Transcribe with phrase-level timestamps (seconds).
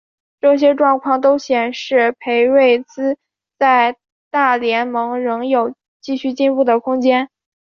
[0.39, 3.19] 这些状况都显示裴瑞兹
[3.59, 3.97] 在
[4.31, 7.29] 大联盟仍有继续进步的空间。